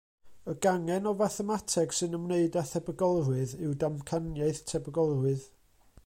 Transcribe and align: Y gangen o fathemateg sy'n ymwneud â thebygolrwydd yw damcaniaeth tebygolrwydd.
Y 0.51 0.53
gangen 0.65 1.09
o 1.09 1.11
fathemateg 1.17 1.91
sy'n 1.97 2.17
ymwneud 2.19 2.57
â 2.61 2.63
thebygolrwydd 2.71 3.53
yw 3.67 3.75
damcaniaeth 3.83 4.63
tebygolrwydd. 4.73 5.45